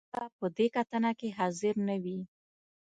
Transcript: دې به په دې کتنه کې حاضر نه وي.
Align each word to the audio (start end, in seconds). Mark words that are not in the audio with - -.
دې 0.03 0.07
به 0.23 0.27
په 0.39 0.45
دې 0.57 0.67
کتنه 0.75 1.11
کې 1.19 1.29
حاضر 1.37 1.75
نه 1.87 1.95
وي. 2.03 2.19